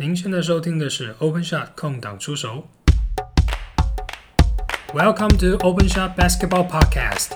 [0.00, 2.66] 您现在收听的是 Open Shot 空档出手。
[4.94, 7.32] Welcome to Open Shot Basketball Podcast.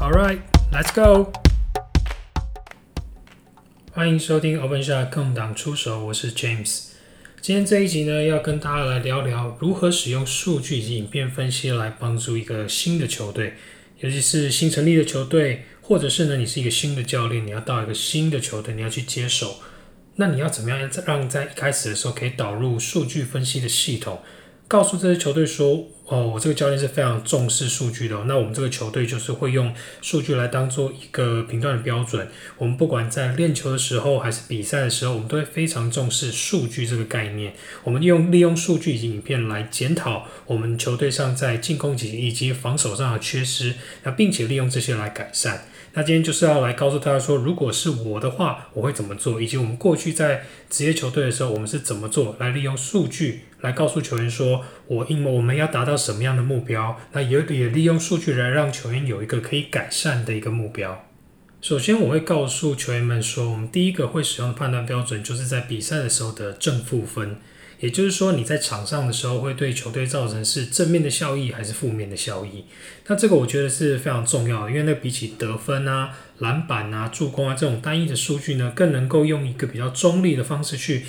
[0.00, 0.38] All right,
[0.72, 1.30] let's go.
[3.92, 6.92] 欢迎收听 Open Shot 空档出手，我是 James。
[7.42, 13.52] 今天这一集呢，要跟大家来聊聊如何使用数据以及影片分析来帮助一个新的球队，
[13.98, 19.56] 尤其是新成立的球队，或者是呢，你是一个新的教练，你要到一个新的球队，你要去接手，
[20.16, 24.20] 那你要怎么样让在一开始的时候可以导入数据分析的系统，
[24.68, 29.72] 告诉这些球队说，哦，我这个教练是非常重视数据的，那我们这个球队就是会用
[30.02, 32.28] 数据来当做一个评断的标准。
[32.58, 37.54] 我们不管在练球的时候还是比赛的时候，我们都会非常重视数据这个概念。
[37.84, 45.64] 我们用利用数据以及影片来检讨我们球队上在进攻级以及防守上的缺失，那并且利用这些来改善。
[45.94, 61.04] 那今天就是要来告诉大家说，如果是我的话，我会怎么做，以及我们过去在职业球队的时候，我们是怎么做，来利用数据来告诉球员说，我因为我们要达到什么样的目标，那也也利用数据来让球员有一个可以改善的一个目标。
[61.60, 67.36] 首先，我会告诉球员们说，我们第一个会使用的判断标准，就是在比赛的时候的正负分。
[67.80, 72.64] 也就是说，你在场上的时候会对球队造成是正面的效益还是负面的效益？
[73.06, 81.04] 那这个我觉得是非常重要的，因为那比起得分啊、篮板啊、助攻啊这种单一的数据呢，更能够用一个比较中立的方式去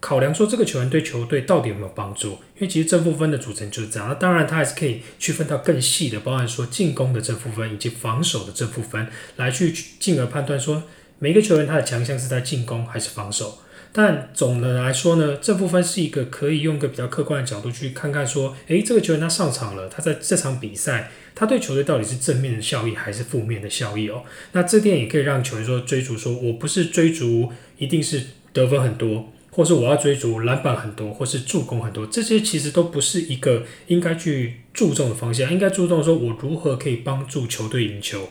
[0.00, 2.30] 考量说这个球员对球队到底有没有帮助。
[2.30, 4.08] 因为其实正负分的组成就是这样。
[4.08, 9.06] 那当然，它还是可以区分到更细的，包含说进攻的正负分以及防守的正负分，
[9.36, 10.82] 来去进而判断说
[11.18, 13.58] 每个球员他的强项是在进攻还是防守。
[13.92, 24.22] 但总的来说呢，正负分是一个可以用个比较客观的角度去看看说，诶，这个球员他上场了，他在这场比赛，他对球队到底是正面的效益还是负面的效益哦？
[24.52, 38.28] 那这点也可以让球员说追逐，说我不是追逐一定是得分很多，或是我要追逐篮板很多，或是助攻很多，这些其实都不是一个应该去注重的方向，应该注重说我如何可以帮助球队赢球。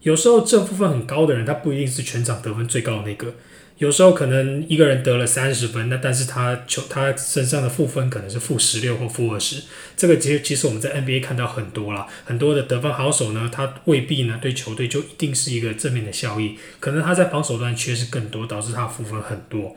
[0.00, 3.34] 有时候正负分很高的人，他不一定是全场得分最高的那个。
[3.78, 9.62] 有时候可能一个人得了三十分，那但是他球他身上的负分可能是负十六或负二十，
[9.96, 19.74] 这个其实其实我们在 NBA 看到很多了，很多的得分好手呢，他未必呢对球队就一定是一个正面的效益，可能他在防守端缺失更多，导致他负分很多。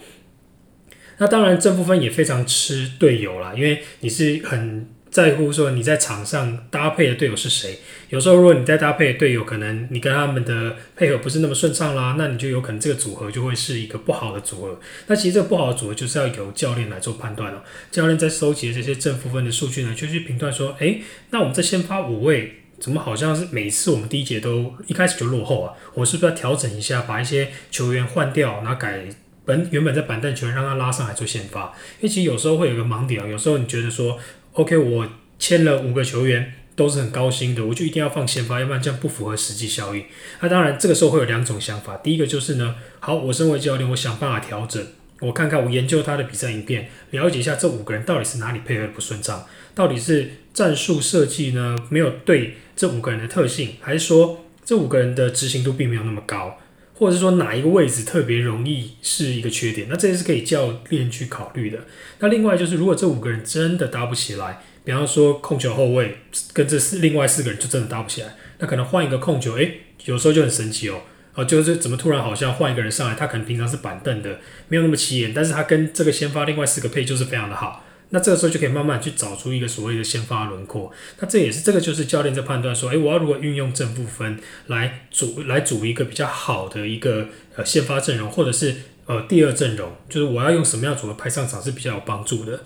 [1.18, 4.88] 那当然正负分也非常吃队友啦，因为你是很。
[5.18, 7.80] 在乎说你在场上搭配的队友是谁？
[8.10, 14.80] 有时候如果你在搭配的队友，可能你跟他们的配合不是那么顺畅啦，那你就有可能这个组合就会是一个不好的组合。
[15.08, 17.64] 那其实这个不好的组合就是要由教练来做判断了。
[17.90, 21.02] 教练在收集这些正负分的数据呢，就去评断说，诶，
[21.32, 25.74] 那我们在先发五位，怎么好像是每次我们第一节都一开始就落后啊？
[25.96, 29.04] 我是不是要调整一下，把一些球员换掉，然后改
[29.46, 31.74] 本原本在板凳球员让他拉上来做先发？
[32.02, 34.20] 因为其实有时候会有个盲点啊，有时候你觉得说。
[34.58, 35.08] OK，我
[35.38, 40.06] 签了五个球员，都是很高薪的，我就一定要放先发，要不然这样不符合实际效益。
[40.42, 41.96] 那当然，这个时候会有两种想法。
[41.98, 44.84] 第一个就是呢，好，我身为教练，我想办法调整，
[45.20, 49.46] 我看看，我研究他的比赛影片，了解一下这五个人到底是哪里配合不顺畅，
[49.76, 56.58] 到底是战术设计呢没有对这五个人的特性，还是说这五个人的执行度并没有那么高，
[56.98, 59.88] 或者是说哪一个位置特别容易是一个缺点？
[59.88, 61.80] 那这些是可以教练去考虑的。
[62.20, 66.18] 那另外就是，如果这五个人真的搭不起来，比方说控球后卫
[66.54, 71.02] 跟这四另外四个人就真的搭不起来，那可能换一个控球，诶，有时候就很神奇哦，
[71.34, 88.76] 啊，就是怎么突然好像换一个人上来，他可能平常是板凳的，没有那么起眼，但是他跟这个先发另外四个配就是非常的好，那这个时候就可以慢慢去找出一个所谓的先发轮廓，那这也是这个就是教练在判断说，诶，我要如果运用正负分来组来组一个比较好的一个呃先发阵容，或者是。
[89.08, 92.66] 呃，第二阵容就是我要用什么样组合派上场是比较有帮助的。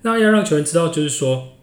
[0.00, 1.56] 那要让球员知道，就是说，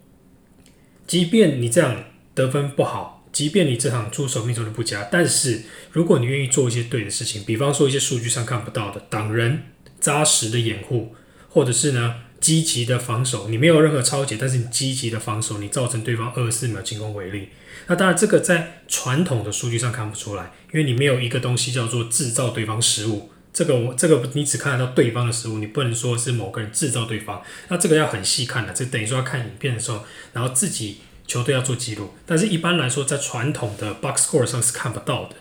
[1.06, 9.64] 即便你这样得分不好，即便你这场出手命中率不佳，但是如果你愿意做一些对的事情，比方说一些数据上看不到的挡人、
[10.00, 11.14] 扎实的掩护，
[11.50, 17.50] 或者是呢积极的防守，你没有任何超解，但是你积极的防守，你造成对方二十四秒进攻为例。
[17.86, 23.30] 那当然，这个在传统的数据上看不出来，因为你没有一个东西叫做制造对方失误。
[23.52, 27.42] 这个我这个你只看得到对方的失误，你不能说是某个人制造对方。
[27.68, 32.14] 那这个要很细看的，这等于说要看影片的时候，然后自己球队要做记录。
[32.24, 35.36] 但是一般来说，在传统的 box score 上是看不到的。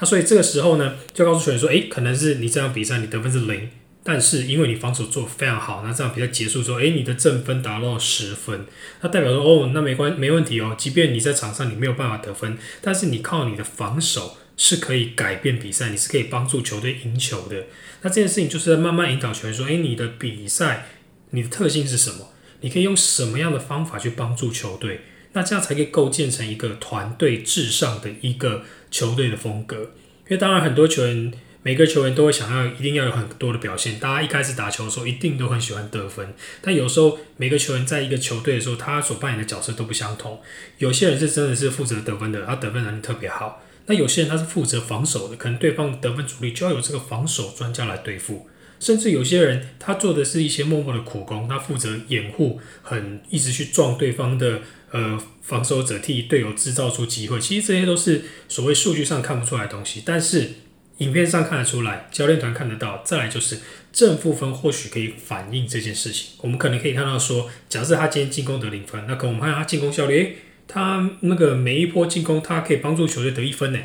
[0.00, 3.70] 那所以这个时候呢，就告诉球员说，诶，可能是你这场比赛你得分是零，
[4.04, 8.66] 但是因为你防守做非常好，那这场比赛结束之后，诶，你的正分达到十分，
[9.00, 10.74] 那代表说，哦，那没关没问题哦。
[10.76, 14.36] 即便你在场上你没有办法得分，但是你靠你的防守。
[14.54, 17.64] 是可以改变比赛，你是可以帮助球队赢球的。
[18.02, 20.86] 那这件事情就是在慢慢引导球员说：，诶，你的比赛，
[21.30, 22.28] 你的特性是什么？
[22.60, 25.00] 你可以用什么样的方法去帮助球队？
[25.32, 29.76] 那这样才可以构建成一个团队至上的一个球队的风格。
[30.24, 31.32] 因为当然很多球员，
[31.62, 33.98] 每个球员都会想要一定要有很多的表现。
[33.98, 36.34] 大家一开始打球的时候，一定都很喜欢得分。
[36.60, 40.40] 但有时候每个球员在一个球队的时候，他所扮演的角色都不相同。
[40.78, 43.62] 有些人是真的是负责得分的，他得分能力特别好。
[43.86, 48.48] 那有些人他是负责防守的，可能对方得分主力就要有这个防守专家来对付。
[48.80, 54.60] 甚至有些人他做的是一些默默的苦工，他负责掩护，很一直去撞对方的。
[54.92, 60.50] 呃，防守者替队友制造出机会，其实这些都是所谓数据上看不出来的东西，但是
[60.98, 63.02] 影片上看得出来，教练团看得到。
[63.04, 63.58] 再来就是
[63.92, 66.32] 正负分，或许可以反映这件事情。
[66.38, 70.36] 我们可能可以看到说，假设他今天进攻得零分，那可能我们看他进攻效率，
[70.68, 73.78] 他那个每一波进攻，他可以帮助球队得一分呢，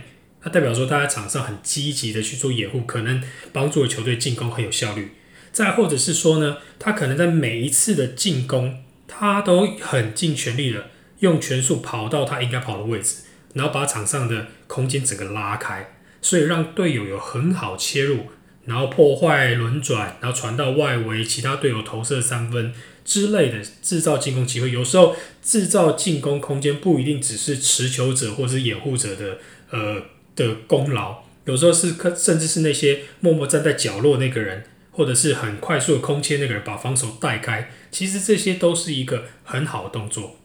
[0.44, 5.12] 那代表说他在场上很积极的去做掩护，可能帮助球队进攻很有效率。
[5.52, 10.92] 再或者是说呢，他可能在每一次的进攻，他都很尽全力的。
[11.20, 13.24] 用全速跑到他应该跑的位置，
[13.56, 18.28] 然后把场上的空间整个拉开，所以让队友有很好切入，
[18.66, 22.74] 然后破坏轮转，然后传到外围，其他队友投射三分
[23.06, 24.72] 之类的，制造进攻机会。
[24.72, 29.38] 有时候制造进攻空间不一定只是持球者或是掩护者的
[29.72, 30.02] 呃
[30.36, 40.38] 的功劳，有时候是可甚至是那些默默站在角落那个人，或者是很快速的空切那个人把防守带开，其实这些都是一个很好的动作。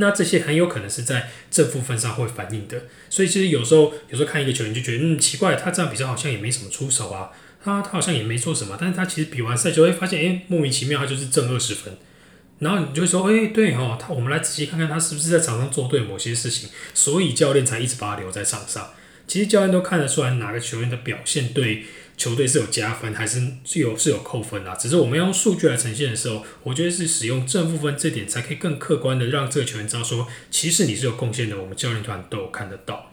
[0.00, 7.30] 那这些很有可能是在正负分上会反映的，所以其实有时候有时候看一个球员就觉得，嗯，奇怪，他这样比赛好像也没什么出手啊，
[7.62, 11.96] 他他好像也没做什么，但是他其实比完赛就会发现，哎，莫名其妙他就是正二十分，
[12.60, 18.90] 然后你就会说，哎，对哦，他我们来仔细看看他是不是在场上做对某些事情，所以教练才一直把他留在场上。
[19.26, 21.84] 其实教练都看得出来哪个球员的表现对。
[22.18, 24.74] 球队是有加分还是是有是有扣分啊？
[24.74, 31.58] 只是我们要用数据来呈现的时候，我觉得是使用正负分这点才可以更客观的让这个球员知道说，其实你是有贡献的。
[31.58, 33.12] 我们教练团都有看得到。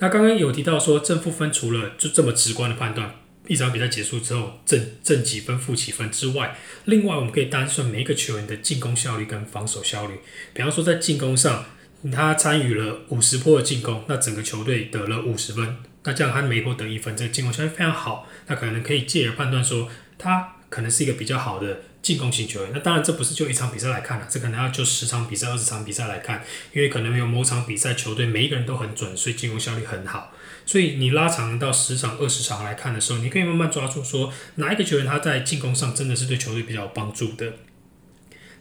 [0.00, 3.14] 那刚刚有提到说正负分除了就这么直观的判断，
[3.46, 10.14] 一场比赛结束之后正正几分负几分之外，另外我们可以单算每一个球员的进攻效率跟防守效率。
[10.52, 11.64] 比方说在进攻上，
[12.12, 15.76] 他参与了五十波的进攻，那整个球队得了五十分。
[16.04, 18.26] 那这样他每波得一分，这个进攻效率非常好。
[18.46, 19.88] 那可能可以借而判断说，
[20.18, 22.70] 他可能是一个比较好的进攻型球员。
[22.74, 30.32] 那当然，这不是就一场比赛来看了，这可能要就十场比赛、二十场比赛来看，因为可能有某场比赛球队每一个人都很准，所以进攻效率很好。
[30.66, 37.52] 所以你拉长到十场、二十场来看的时候，你可以慢慢抓住说，哪一个球员他在进攻上真的是对球队比较有帮助的。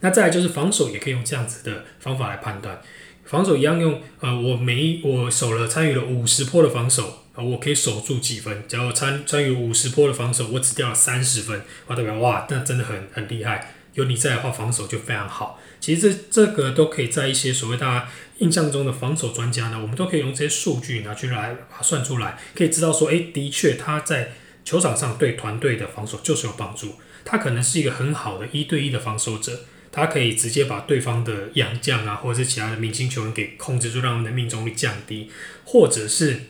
[0.01, 2.81] 那再来就是防守，也可以用这样子的方法来判断。
[3.23, 7.20] 防守一样用，呃，我每一我守了参与了五十波的防守。
[7.33, 8.63] 啊，我可以守住几分？
[8.68, 13.74] 假如参参与五十波的防守，我只掉了三十分，哇，代表哇，那真的很很厉害。
[13.94, 15.60] 有你在的话，防守就非常好。
[15.80, 24.34] 其实这这个都可以在一些所谓大家印象中的防守专家呢，我们都可以用这些数据拿去来算出来，可以知道说，诶，的确他在
[24.66, 26.95] 球场上对团队的防守就是有帮助。
[27.24, 29.62] 他可能是一个很好的一对一的防守者，
[29.92, 35.31] 他可以直接把对方的洋将啊，或者是其他的明星球员给控制住，让他们的命中率降低，
[35.63, 36.42] 或者是。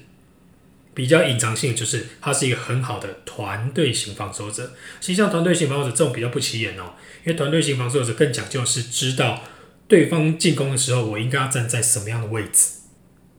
[0.94, 4.74] 比较隐藏性就是他是一个很好的团队型防守者。
[5.00, 6.94] 其实像团队型防守者这种比较不起眼哦，
[7.24, 9.42] 因为团队型防守者更讲究是知道
[9.88, 12.80] 对方进攻的时候，我应该要站在什么样的位置。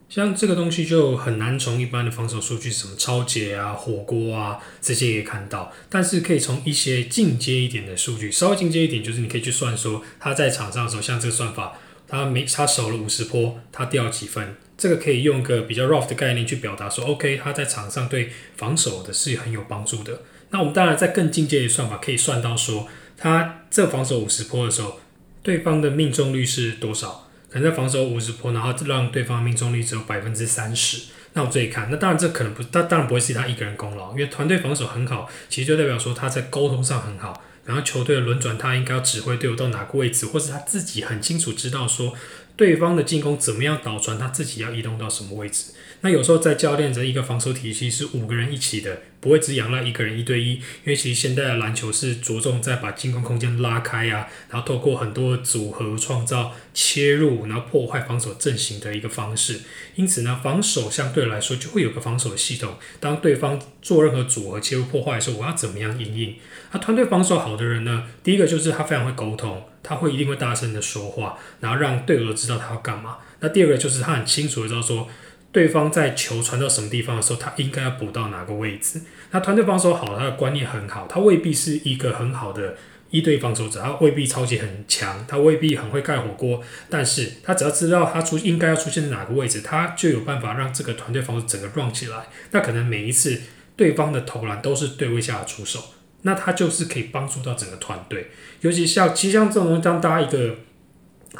[0.09, 14.55] 像这个东西就很难从一般的防守数据，什么超节啊、火锅啊这些也看到，但是可以从一些进阶一点的数据，稍微进阶一点，就是你可以去算说他在场上的时候，像这个算法，他没他守了五十波，他掉几分。
[14.83, 20.23] 这个可以用个比较 rough 的概念去表达，说 OK，他在场上对防守的是很有帮助的。
[20.51, 24.99] 那我们当然在更进阶的算法可以算到说，他这防守五十坡的时候，
[25.41, 27.31] 对方的命中率是多少？
[27.49, 31.03] 可能在防守五十坡，然后让对方命中率只有百分之三十。
[31.35, 42.13] 那我这里看，那当然这可能不，他当然不会是他一个人功劳，因为团队防守很好，其实就代表说他在沟通上很好，然后球队的轮转他应该要指挥队友到哪个位置，或是他自己很清楚知道说。
[42.57, 45.73] 对方的进攻怎么样导传，他自己要移动到什么位置？
[46.05, 59.61] 那有时候在教练的一个防守体系是五个人一起的，不会只仰赖一个人一对一，因为其实现在的篮球是着重在把进攻空间拉开啊，然后透过很多组合创造切入，然后破坏防守阵型的一个方式。
[59.95, 62.75] 因此呢，防守相对来说就会有个防守系统。
[62.99, 66.35] 当对方做任何组合切入破坏的时候，我要怎么样应应？
[66.73, 68.05] 那团队防守好的人呢？
[68.23, 73.19] 第一个就是他非常会沟通，他会一定会大声的说话，然后让队友知道他要干嘛。
[73.41, 75.07] 那第二个就是他很清楚的知道说，
[75.53, 79.03] 对方在球传到什么地方的时候，他应该要补到哪个位置。
[79.33, 82.77] 那团队防守好，他的观念很好，他未必是一个很好的
[83.11, 92.29] 一对防守者，他未必超级很强，他未必很会盖火锅，但是他只要知道他出应该要出现在哪个位置，他就有办法让这个团队防守整个 run 起来。
[92.53, 93.39] 那可能每一次
[93.77, 95.81] 对方的投篮都是对位下的出手，
[96.23, 98.31] 那他就是可以帮助到整个团队。
[98.61, 100.57] 尤其像其实像这种让大家一个。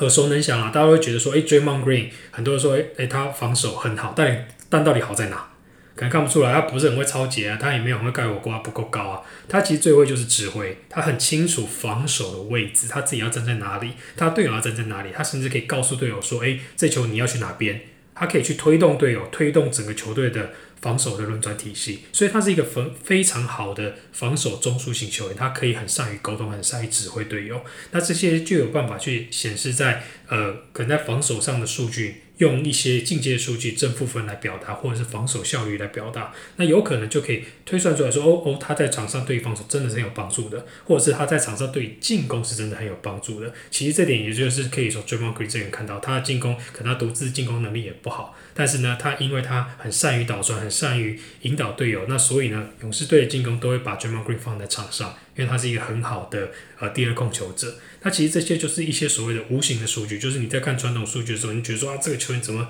[0.01, 5.51] 耳熟能详啊，大家会觉得说，哎，Draymond Green，很多人说，哎，他防守很好，但但到底好在哪？
[5.95, 9.21] 可能看不出来，他不是很会超级啊，他也没有很会盖火锅，不够高啊。
[9.51, 17.79] 他其实最会就是指挥，他很清楚防守的位置，他自己要站在哪里，他队友要站在哪里，他甚至可以告诉队友说，哎，这球你要去哪边，
[18.15, 20.53] 他可以去推动队友，推动整个球队的。
[20.83, 27.65] 防守的轮转体系，所以他是一个非非常好的防守中枢型球员，他可以很善于沟通，很善于指挥队友。
[27.93, 32.25] 那这些就有办法去显示在呃，可能在防守上的数据。
[32.39, 43.53] 用一些进阶数据正负分来表达，或者是防守效率来表达，那有可能就可以推算出来说，哦哦，他在场上对防守真的是很有帮助的，或者是他在场上对进攻是真的很有帮助的。
[43.71, 54.39] 其实这点也就是可以说 d r a m o n Green 这边看到他的进攻，可能他独自进攻能力也不好，但是呢，他因为他很善于导传，很善于引导队友，那所以呢，勇士队的进攻都会把 d r a m o n Green
[54.39, 55.15] 放在场上。
[55.35, 62.69] 因为他是一个很好的呃第二控球者，那其实这些就是一些所谓的无形的数据，就是你在看传统数据的时候，你觉得说啊这个球员怎么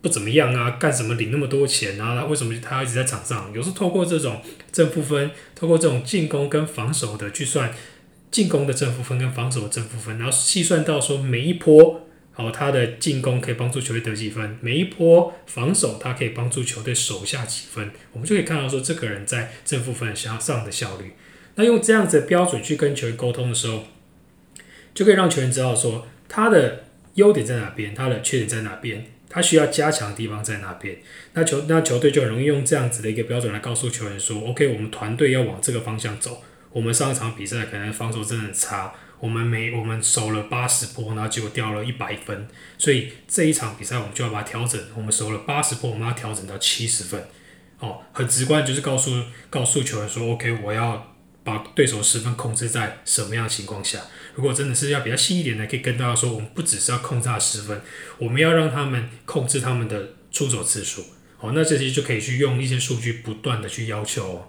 [0.00, 2.24] 不怎么样啊，干什么领那么多钱啊？
[2.26, 3.50] 为什么他一直在场上？
[3.52, 7.74] 有时候透过这种正负分，透过这种进攻跟防守的去算
[8.30, 12.07] 进攻的正负分跟防守的正负分，然后细算到说每一波
[12.44, 21.14] 好他的进攻可以帮助球队得几分，每一波防守他可以帮助球队守下几分，我们就可以看到说这个人在正负分上上的效率。
[21.56, 23.82] 那用这样子的标准去跟球员沟通的时候，
[24.94, 30.98] 就可以让球员知道说他的优点在哪边，他的缺点在哪边，他需要加强的地方在哪边。
[31.32, 36.40] 那球那球队就很容易用这样子的一个标准来告诉球员说：“OK，我们团队要往这个方向走。
[36.70, 42.48] 我们上一场比赛可能防守真的很差，我们每我们守了八十波，然后结果掉了一百分。
[42.76, 44.80] 所以这一场比赛我们就要把它调整。
[44.94, 47.22] 我们守了八十波，我们要调整到七十分。
[47.80, 49.10] 哦，很直观就是告诉
[49.50, 53.98] 告诉球员说：OK，我要。”把对手十分控制在什么样的情况下？
[54.34, 57.80] 如果真的是要比较细一点的，可以跟大家说，我们不只是要控制他十分，
[58.18, 61.02] 我们要让他们控制他们的出手次数。
[61.38, 64.30] 好，那这些就可以去用一些数据不断的去要求。
[64.30, 64.48] 哦。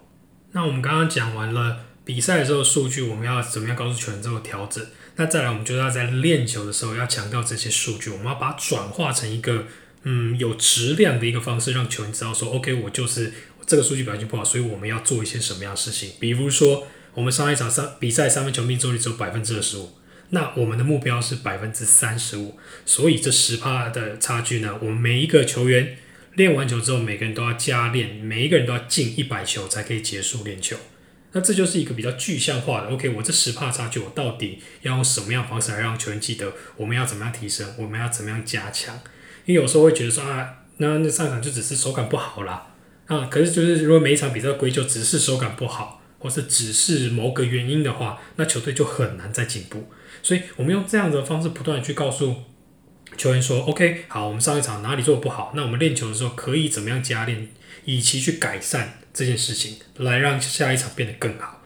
[0.52, 4.84] 那我们刚刚讲完了比赛的时候数据，我们要怎么样告诉球员之后调整？
[5.18, 9.66] 那再来，我们就要在练球的时候要强调这些数据，我们要把它转化成一个
[10.06, 13.32] 嗯有质量的一个方式，让球员知道说，OK，我就是。
[13.68, 16.14] 这个数据表现不好，所以我们要做一些什么样的事情？
[16.20, 19.92] 比如说，我们上一场三比赛三分球命中率只有百分之二十五，
[20.32, 25.96] 那我们的目标是百分之三十五，所以这十趴的差距呢，我们每一个球员
[26.34, 30.76] 练完球之后，每个人都要加练，每一个人都要进一百球才可以结束练球。
[31.32, 32.88] 那这就是一个比较具象化的。
[32.88, 39.00] OK，我这十帕差距，我到底要用什么样方式来让球员记得我们要怎么样提升，我们要怎么样加强？
[39.46, 42.68] 因为有时候会觉得说啊，那那上场就只是手感不好啦。
[43.08, 49.90] 啊，可是就是如果每一场比赛归咎只是手感不好，或是只是某个原因的话，那球队就很难再进步。
[50.22, 52.36] 所以我们用这样的方式不断的去告诉
[53.18, 55.54] 球员说：“OK，好，我们上一场哪里做的不好？
[55.56, 57.48] 那我们练球的时候可以怎么样加练，
[57.86, 61.62] 以其去改善这件事情，来让下一场变得更好。”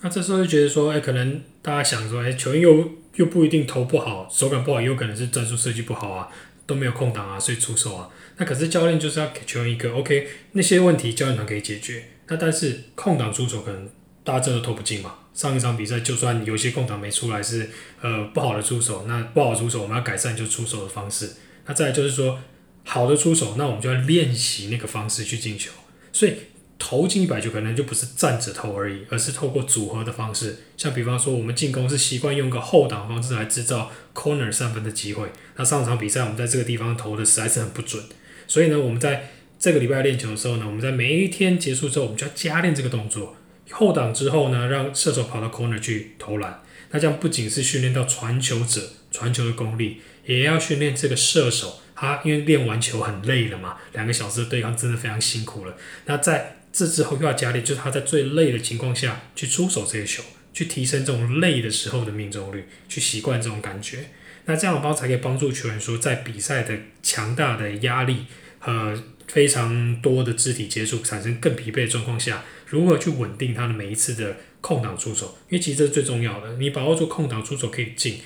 [0.00, 6.28] 那这时候就觉得说：“哎，可能大家想说，哎，球员又又不一定投不好，手感不好，也有可能是战术设计不好啊，
[6.66, 12.04] 都没有空档啊，所以出手啊。”那可是教练就是要给球员一个 OK，那些问题教练团可以解决。
[12.28, 13.88] 那但是空档出手可能
[14.24, 15.14] 大家真的投不进嘛。
[15.32, 17.68] 上一场比赛就算有些空档没出来是
[18.00, 21.32] 呃不好的出手，那不好出手我们要改善就出手的方式。
[21.66, 22.38] 那再来就是说
[22.84, 25.70] 好的出手，那我们就要练习那个方式去进球。
[26.12, 26.34] 所以
[26.78, 30.56] 投进一百球可能就不是站着投而已，而是透过组合的方式。
[30.76, 35.28] 像比方说我们进攻是习惯用个后挡方式来制造 corner 三分的机会。
[35.56, 38.02] 那上场比赛我们在这个地方投的实在是很不准。
[38.46, 43.34] 所以呢，我们在这个礼拜练球的时候呢，我们在每一天结束之后，我们就要加练这个动作。
[43.70, 46.62] 后挡之后呢，让射手跑到 corner 去投篮。
[46.90, 51.80] 那这样不仅是训练到传球者传球的功力，也要训练这个射手。
[51.98, 55.74] 他因为练完球很累了嘛，两个小时的对抗真的非常辛苦了。
[56.04, 64.10] 那在这之后又要加练，就是他在最累的情况下去出手这些球，去提升这种累的时候的命中率，去习惯这种感觉。
[64.44, 68.26] 那这样的方才可以帮助球员说，在比赛的强大的压力
[68.58, 75.38] 和非常多的肢体接触产生更疲惫的状况下，如何去稳定他的每一次的空档出手？
[75.48, 76.58] 因为其实这是最重要的。
[76.58, 78.20] 你把握住空档出手可以进，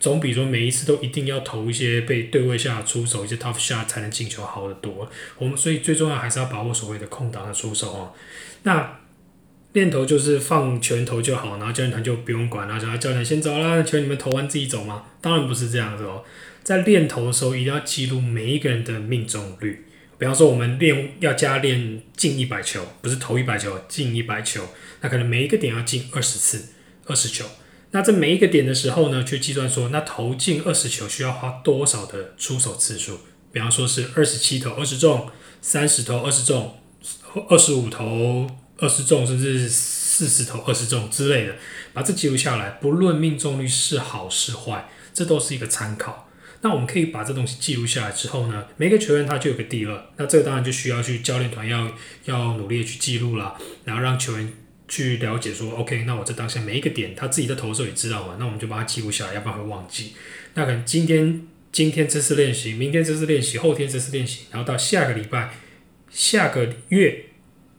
[0.00, 5.10] 总比说每一次都一定要投一些被对位下出手一些 tough shot 才能进球好得多。
[5.38, 8.12] 我们所以最重要还是要把握所谓的空档的出手哦。
[8.64, 9.00] 那
[9.72, 15.04] 练投就是放球员投就好，然后教练团就不用管了，然后教练先走啦，球你们投完自己走吗？
[15.20, 16.22] 当然不是这样子哦。
[16.62, 19.86] 在练投的时候，一定要记录每一个人的命中率。
[20.16, 24.64] 比方说，我们练要加练进一百球，不是投一百球，进一百球，
[25.00, 26.68] 那可能每一个点要进二十次，
[27.06, 27.44] 二十球。
[27.94, 33.20] 那这每一个点的时候呢，去计算说，那投进二十球需要花多少的出手次数？
[33.52, 35.28] 比方说是二十七投二十中，
[35.60, 36.76] 三十投二十中，
[37.48, 41.54] 二十五投二十中，甚至四十投二十中之类的，
[41.92, 42.70] 把这记录下来。
[42.70, 46.28] 不论命中率是好是坏，这都是一个参考。
[46.62, 50.06] 那我们可以把这东西记录下来之后呢，每个球员他就有个第二。
[50.16, 51.92] 那这个当然就需要去教练团要
[52.24, 54.52] 要努力的去记录了，然后让球员
[54.94, 60.12] 去了解说，OK，那我这当下每一个点他自己的投的时候也知道嘛，那我们就把它记录下来，要不然会忘记。
[60.54, 65.52] 那可能今天今天这次练习，明天这次练习，后天这次练习，然后到下个礼拜、
[66.12, 67.24] 下个月，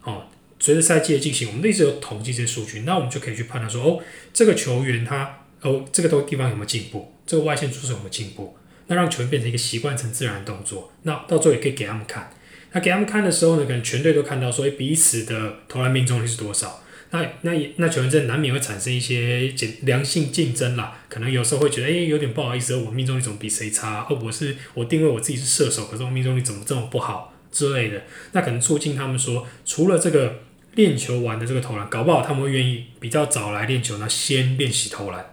[0.03, 0.27] 哦，
[0.60, 4.03] 随着赛季的进行，我们一直有统计这些数据，那我们就可以去判断说，哦，
[4.34, 8.57] 这个球员他哦这个都地方有没有进步，这个外线出手有没有进步。
[8.88, 12.29] 那让球员变成一个习惯成自然的动作，那到最后也可以给他们看。
[12.74, 16.84] 那给他们看的时候呢，可能全队都看到说，哎，彼此的投篮命中率是多少？
[17.12, 20.97] 那那也那球员这难免会产生一些简良性竞争啦。
[21.07, 24.05] 可能有时候会觉得，哎，有点不好意思，我命中率怎么比谁差？
[24.09, 28.03] 哦，我是我定位我自己是射手，可是我命中率怎么这么不好之类的？
[28.33, 30.41] 那可能促进他们说，除了这个
[30.74, 35.25] 练球玩的这个投篮，搞不好他们会愿意比较早来练球，那先练习投篮。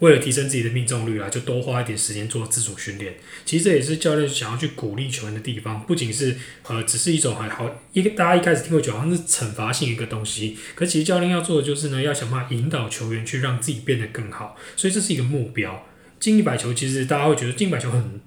[0.00, 3.14] 为了提升自己的命中率啊，就多花一点时间做自主训练。
[3.44, 14.56] 其实这也是教练想要去鼓励球员的地方，不仅是呃，只是一种还好一个大家一开始听过觉得好像是惩罚性一个东西，可其实教练要做的就是呢，要想办法引导球员去让自己变得更好。
[14.76, 15.86] 所以这是一个目标。
[16.18, 18.20] 进一百球，其实大家会觉得进一百球很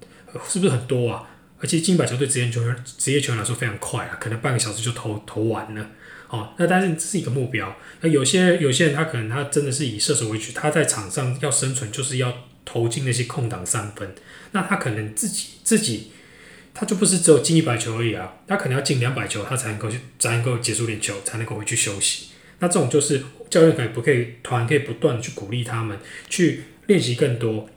[0.48, 1.28] 是不是很多啊？
[1.58, 5.90] 而且进一百球对职业球员职业球员来说非常快啊，可能半个小时就投投完了。
[6.30, 7.76] 哦，那但是这是一个目标。
[8.00, 12.32] 那有些有些人他可能他真的是以射手为主，他在场上要生存就是要
[12.64, 14.14] 投进那些空档三分。
[14.52, 16.12] 那他可能自己自己
[16.72, 22.28] 他就不是只有进一百球而已啊，他可能要进两百球，他才能够去才能够结束练球，才能够回去休息。
[22.60, 27.68] 那这种就是教练可以不可以团可以不断去鼓励他们去练习更多。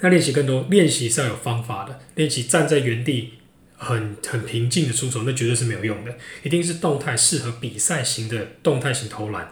[0.00, 3.34] 那练习更多，练习是要有方法的，练习站在原地。
[3.82, 6.14] 很很平静的出手，那绝对是没有用的。
[6.42, 9.50] 一定是动态适合比赛型的动态型投篮，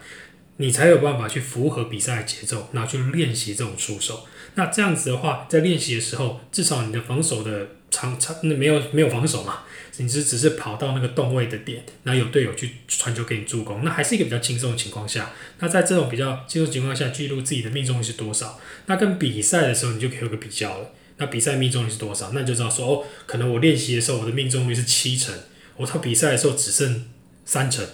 [0.58, 4.26] 你才有办法去符合比赛节奏，然后去练习这种出手。
[4.54, 9.60] 那这样子的话，在练习的时候，至少你的防守的长长那没有没有防守嘛，
[9.96, 15.30] 你是只是跑到那个动位的点，然后有队友去传球给你助攻，那还是一个比较轻松的情况下。
[15.60, 20.90] 那在这种比较轻松情况下，记录自己的命中率是多少，那跟比赛的时候你就可以有个比较了。
[21.18, 22.30] 那比赛命中率是多少？
[22.32, 25.34] 那你就知道说哦，可能我练习的时候我的命中率是七成，
[25.76, 27.04] 我到比赛的时候只剩
[27.44, 27.86] 三成，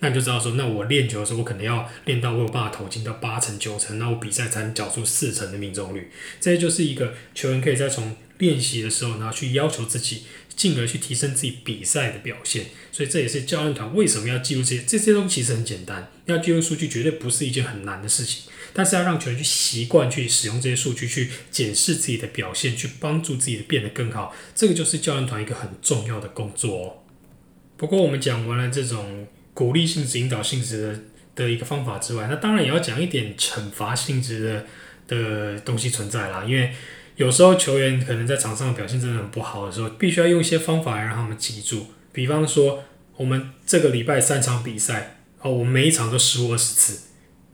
[0.00, 6.10] 那你就知道说，那我练球的时候我可能要练到我有办法投进到八成九成，那我比赛才能缴出四成的命中率。
[6.40, 10.22] 这就是一个球员可以在从练习的时候，然后去要求自己，
[10.54, 12.66] 进而去提升自己比赛的表现。
[12.92, 18.44] 所以这也是教练团为什么要记录这些这些东西，其实很简单，要记录数据绝对不是一件很难的事情。
[18.78, 26.92] 但是要让球员去习惯去使用这些数据，去检视自己的表现，去帮助自己的变得更好，这个就是教练团一个很重要的工作哦。
[27.76, 31.00] 不过我们讲完了这种鼓励性质、引导性质的
[31.34, 34.64] 的一个方法之外，那当然也要讲一点惩罚性质的
[35.08, 36.44] 的东西存在啦。
[36.46, 36.72] 因为
[37.16, 41.88] 有时候球员可能在场上表现真的很不好的时候，必须要用一些方法来让他们记住。
[42.12, 42.84] 比方说，
[43.16, 47.07] 我们这个礼拜三场比赛，哦，我们每一场都失误二十次。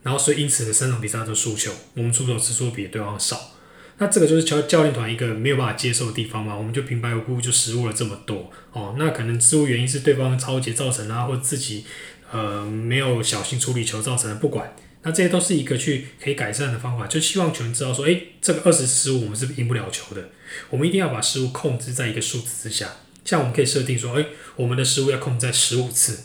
[0.04, 3.50] 然后，所以因此呢，三场比赛都输球，我们出手次数比对方少。
[3.98, 6.54] 那这个就是教教练团一个没有办法接受的地方嘛？
[6.54, 8.94] 我们就平白无故就失误了这么多哦。
[8.98, 11.84] 那可能失误原因是对方的超节造成啊，或自己
[12.30, 14.76] 呃没有小心处理球造成的，不管。
[15.02, 20.30] 那这些都是一个去可以改善的方法，就希望球员知道说，诶，这个二十失误我们是赢不了球的。
[20.70, 22.90] 我们一定要把失误控制在一个数字之下。
[23.24, 26.24] 像我们可以设定说，诶，我们的失误要控制在十五次。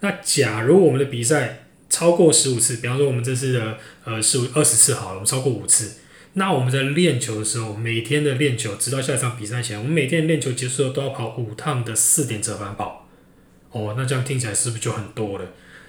[0.00, 1.65] 那假如我们的比赛
[1.96, 5.94] 超过十五次，比方说我们这次的呃十五二十次好了，我们超过五次，
[6.34, 13.08] 那我们在练球的时候，每天的练球，直到下一场比赛前，我们每天练球结束都要跑五趟的四点折返跑。
[13.70, 15.46] 哦，那这样听起来是不是就很多了？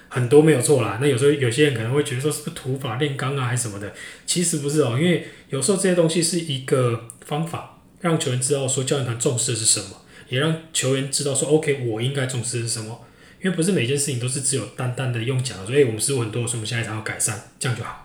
[0.07, 0.99] 很多没有错啦。
[1.01, 3.93] 那有时候有些人可能会觉得说，是不是土法炼钢啊，还是什么的？
[4.25, 9.87] 其实不是哦，因为有时候这些东西是一个方法，让球员知道说教练团重视的是什么，
[10.29, 13.01] 也让球员知道说，OK，我应该重视的是什么。
[13.41, 18.03] 因为不是每件事情都是只有单单的用讲所以，我们失误很多，所以我们下一场要改善，这样就好。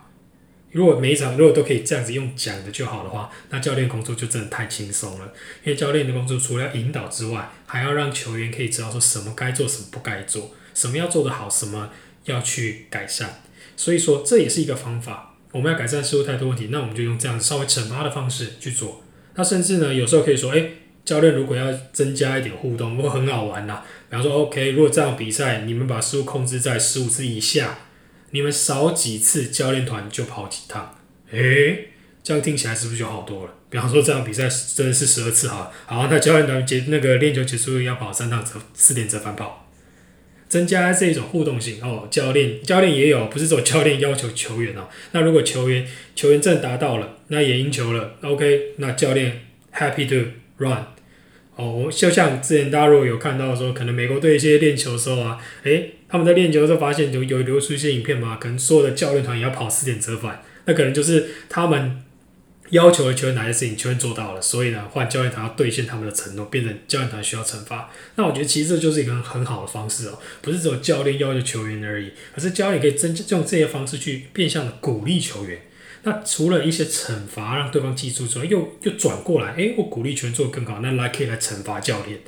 [0.71, 5.33] 如果每一场如果都可以这样子用讲的就好的话，那教练工作就真的太轻松了。
[5.63, 11.91] 因为教练的工作除了引导之外，还要让球员可以知道说什么该做，什么不该做，什么要做得好，什么
[12.25, 13.41] 要去改善。
[13.75, 15.35] 所以说这也是一个方法。
[15.51, 19.03] 我们要改善失误太多问题，那我们就用这样稍微惩罚的方式去做。
[19.35, 20.69] 那甚至呢，有时候可以说，哎，
[21.05, 23.81] 教练如果要增加一点互动，会很好玩呐。
[24.09, 27.79] 比方说，OK，如果这场比赛，你们把失误控制在十五次以下。
[28.31, 30.97] 你们少几次，教练团就跑几趟，
[31.29, 31.89] 诶，
[32.23, 33.53] 这样听起来是不是就好多了？
[33.69, 39.69] 比方说这场比赛真的是十二次哈，好，那教练团结那个练球结束要跑三趟折四点折返跑，
[40.49, 42.07] 增加这一种互动性哦。
[42.09, 44.89] 教练教练也有，不是说教练要求球员哦。
[45.11, 50.85] 那如果球员球员证达到了，那也赢球了，OK，那教练 happy to run。
[51.55, 62.01] 哦，就像之前大家如果有看到说，可能美国队一些练球的时候啊，诶，他们在练球的时候发现有有流出一些影片嘛，可能所有的教练团也要跑四点折返，那可能就是他们
[62.69, 67.91] 要求的球员哪些事情球员做到了，所以呢，换教练团要兑现他们的承诺，变成教练团需要惩罚。
[68.15, 75.61] 那我觉得其实这就是一个很好的方式哦，不是只有教练要求球员而已，而是教练可以真用这些方式去变相的鼓励球员。
[76.05, 82.19] 那除了一些惩罚让对方记住之外，又又转过来，诶，我鼓励权做更好，那来可以来惩罚教练，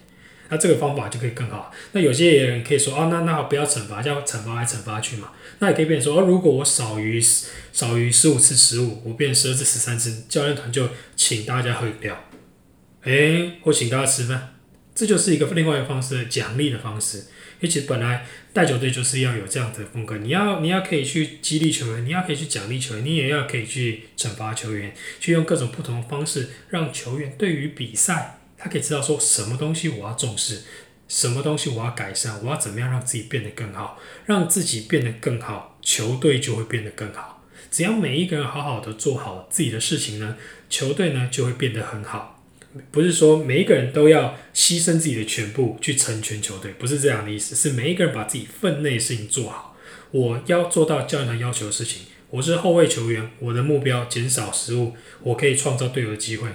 [0.48, 1.72] 那这个方法就可以更好。
[1.92, 5.32] 那有些人可以说，哦，那那好，不要惩罚，叫惩罚来惩罚去嘛。
[5.60, 7.22] 那也可以变说，哦，如果我少于
[7.74, 12.18] 少于十五次失误，我变十二次、十三次，教练团就请大家喝饮料，
[13.04, 14.56] 诶，或请大家吃饭，
[14.94, 17.26] 这就是一个另外一个方式，奖励的方式。
[17.68, 30.64] 其实本来带球队就是要有这样的风格，你要你要可以去激励球员，你要可以去奖励球员，你也要可以去惩罚球员，去用各种不同的方式让球员对于比赛，他可以知道说什么东西我要重视，
[31.08, 37.44] 什么东西我要改善，我要怎么样让自己变得更好，让自己变得更好，球队就会变得更好。
[37.70, 40.38] 只要每一个人好好的做好自己的事情呢，
[40.70, 42.35] 球队呢就会变得很好。
[42.92, 47.56] 不是说每一个人都要牺牲自己的全部去成全球队，不是这样的意思。
[47.56, 49.78] 是每一个人把自己分内的事情做好。
[50.12, 52.04] 我要做到教练团要求的事情。
[52.30, 56.50] 我是后卫球员，我的目标减少失误，我可以创造队友的机会。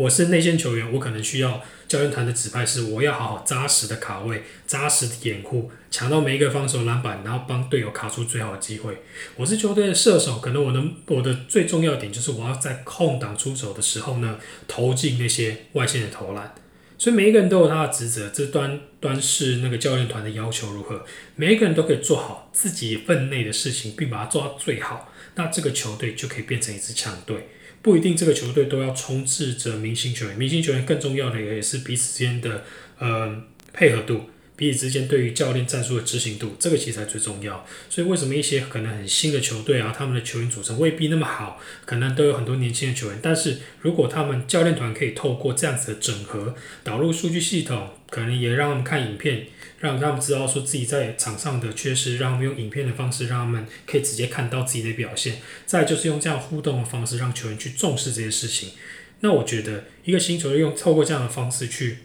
[0.00, 9.02] 我是内线球员，我可能需要教练团的指派是，我要好好扎实的卡位，扎实的掩护，抢到每一个防守篮板，然后帮队友卡出最好的机会。
[9.36, 16.54] 我是球队的射手，可能我的我的最重要点就是我要在空档出手的时候呢，投进那些外线的投篮。
[16.96, 21.04] 所以每一个人都有他的职责，这端端是那个教练团的要求如何，
[21.36, 27.48] 每一个人都可以做好自己分内的事情，并把它做到最好，那这个球队就可以变成一支强队。
[27.82, 32.64] 不一定这个球队都要充斥着明星球员，明星球员更重要的也是彼此之间的
[32.98, 34.28] 呃配合度，
[34.60, 37.66] 彼此之间对于教练战术的执行度，这个其实才最重要。
[37.88, 49.46] 所以为什么一些可能很新的球队啊，他们的球员组成未必那么好，可能都有很多年轻的球员，但是如果他们教练团可以透过这样子的整合，导入数据系统，可能也让他们看影片。
[49.80, 55.38] 让他们知道说自己在场上的缺失，让他们用影片的方式，让他们可以直接看到自己的表现。
[55.64, 58.72] 再就是用这样互动的方式，让球员去重视这些事情。
[59.20, 61.96] 那我觉得一个新球队用透过这样的方式去。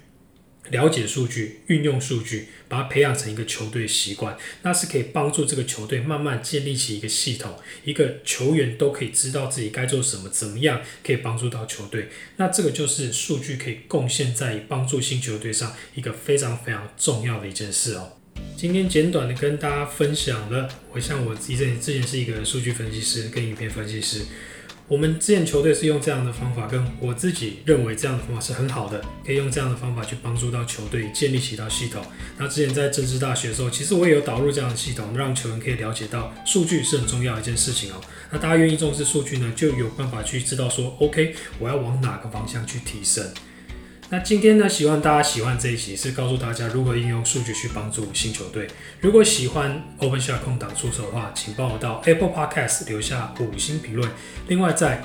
[0.72, 12.10] 了解数据，运用数据，把它培养成一个球队习惯，那是可以帮助这个球队慢慢建立起一个系统，一个球员都可以知道自己该做什么，怎么样可以帮助到球队。
[12.38, 18.14] 那这个就是数据可以贡献在帮助新球队上一个非常非常重要的一件事哦。
[18.58, 24.26] 今天简短的跟大家分享了，我像我之前之前是一个数据分析师跟影片分析师。
[24.88, 32.06] 我们之前球队是用这样的方法，跟我自己认为这样的方法是很好的，可以用这样的方法去帮助到球队建立起一套系统。
[32.38, 37.96] 那之前在政治大学的时候，其实我也有导入这样的系统，让球员可以了解到数据是很重要一件事情哦。
[38.30, 43.28] 那大家愿意重视数据呢，就有办法去知道说，OK，我要往哪个方向去提升。
[44.10, 48.68] 那今天呢，希望大家喜欢这一集，是告诉大家如何应用数据去帮助新球队。
[49.02, 54.10] 如果喜欢 Open Shot 空档出手的话，请帮我到 Apple Podcast 留下五星评论。
[54.48, 55.04] 另外，在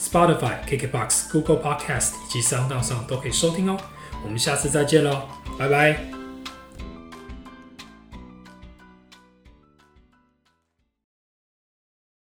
[0.00, 3.76] Spotify、KKBox、Google Podcast 以及 Sound 上都可以收听哦。
[4.24, 6.17] 我们下次再见喽，拜拜。